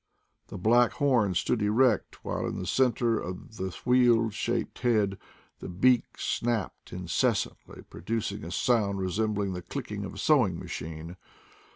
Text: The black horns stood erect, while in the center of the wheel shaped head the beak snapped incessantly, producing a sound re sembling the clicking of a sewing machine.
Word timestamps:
The 0.47 0.57
black 0.57 0.93
horns 0.93 1.37
stood 1.37 1.61
erect, 1.61 2.25
while 2.25 2.47
in 2.47 2.57
the 2.57 2.65
center 2.65 3.19
of 3.19 3.57
the 3.57 3.69
wheel 3.85 4.31
shaped 4.31 4.79
head 4.79 5.15
the 5.59 5.69
beak 5.69 6.17
snapped 6.17 6.91
incessantly, 6.91 7.83
producing 7.87 8.43
a 8.43 8.49
sound 8.49 8.97
re 8.97 9.09
sembling 9.11 9.53
the 9.53 9.61
clicking 9.61 10.03
of 10.03 10.15
a 10.15 10.17
sewing 10.17 10.57
machine. 10.57 11.17